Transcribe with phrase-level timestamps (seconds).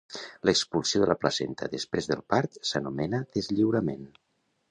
[0.49, 4.09] L'expulsió de la placenta després del part s'anomena deslliurament.